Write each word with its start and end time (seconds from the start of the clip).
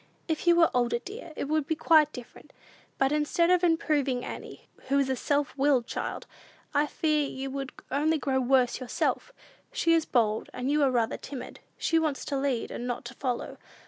"If 0.27 0.47
you 0.47 0.55
were 0.55 0.71
older, 0.73 0.97
dear, 0.97 1.31
it 1.35 1.43
would 1.47 1.67
be 1.67 1.75
quite 1.75 2.11
different. 2.11 2.53
But, 2.97 3.11
instead 3.11 3.51
of 3.51 3.63
improving 3.63 4.25
Annie, 4.25 4.67
who 4.87 4.97
is 4.97 5.09
a 5.11 5.15
self 5.15 5.55
willed 5.55 5.85
child, 5.85 6.25
I 6.73 6.87
fear 6.87 7.29
you 7.29 7.51
would 7.51 7.71
only 7.91 8.17
grow 8.17 8.39
worse 8.39 8.79
yourself. 8.79 9.31
She 9.71 9.93
is 9.93 10.05
bold, 10.05 10.49
and 10.55 10.71
you 10.71 10.81
are 10.81 10.89
rather 10.89 11.17
timid. 11.17 11.59
She 11.77 11.99
wants 11.99 12.25
to 12.25 12.35
lead, 12.35 12.71
and 12.71 12.87
not 12.87 13.05
to 13.05 13.13
follow. 13.13 13.59